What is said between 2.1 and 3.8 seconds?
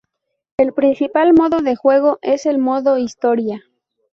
es el "modo historia".